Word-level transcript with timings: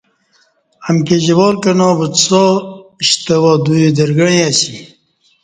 امکی 0.87 1.17
جوار 1.25 1.53
کنا 1.63 1.89
وڅا 1.99 2.43
شتوا 3.07 3.53
دوئی 3.65 3.87
درگݩعی 3.97 4.39
اسی۔ 4.49 4.73